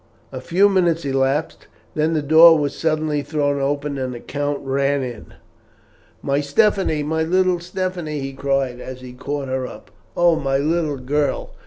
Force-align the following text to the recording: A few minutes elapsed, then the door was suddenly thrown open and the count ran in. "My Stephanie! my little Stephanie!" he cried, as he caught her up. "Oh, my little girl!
A 0.31 0.41
few 0.41 0.67
minutes 0.67 1.05
elapsed, 1.05 1.67
then 1.93 2.15
the 2.15 2.23
door 2.23 2.57
was 2.57 2.75
suddenly 2.75 3.21
thrown 3.21 3.61
open 3.61 3.99
and 3.99 4.15
the 4.15 4.19
count 4.19 4.57
ran 4.63 5.03
in. 5.03 5.35
"My 6.23 6.41
Stephanie! 6.41 7.03
my 7.03 7.21
little 7.21 7.59
Stephanie!" 7.59 8.19
he 8.19 8.33
cried, 8.33 8.79
as 8.81 9.01
he 9.01 9.13
caught 9.13 9.47
her 9.47 9.67
up. 9.67 9.91
"Oh, 10.17 10.37
my 10.37 10.57
little 10.57 10.97
girl! 10.97 11.51